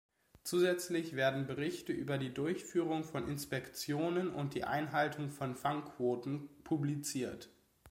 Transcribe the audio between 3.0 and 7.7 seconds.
von Inspektionen und die Einhaltung von Fangquoten publiziert.